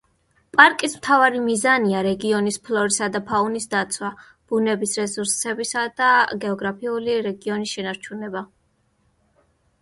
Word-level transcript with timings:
პარკის 0.59 0.93
მთავარი 0.99 1.41
მიზანია 1.41 1.99
რეგიონის 2.07 2.57
ფლორისა 2.69 3.09
და 3.17 3.21
ფაუნის 3.27 3.69
დაცვა, 3.75 4.09
ბუნების 4.53 4.97
რესურსებისა 5.01 5.85
და 6.01 6.09
გეოგრაფიული 6.47 7.21
რეგიონის 7.29 7.77
შენარჩუნება. 7.79 8.45